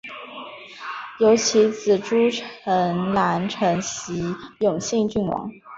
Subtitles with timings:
[1.19, 5.51] 由其子朱诚澜承袭永兴郡王。